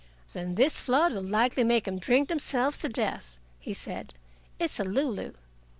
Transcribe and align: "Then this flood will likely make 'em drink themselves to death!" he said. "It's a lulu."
"Then 0.33 0.55
this 0.55 0.81
flood 0.81 1.13
will 1.13 1.21
likely 1.21 1.63
make 1.63 1.87
'em 1.87 1.99
drink 1.99 2.27
themselves 2.27 2.79
to 2.79 2.89
death!" 2.89 3.37
he 3.59 3.71
said. 3.71 4.15
"It's 4.57 4.79
a 4.79 4.83
lulu." 4.83 5.33